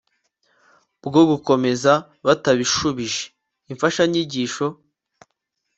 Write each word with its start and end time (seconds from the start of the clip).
bwo 1.05 1.21
gukomeza 1.29 1.93
batabishubijeimfashanyigisho 2.25 4.65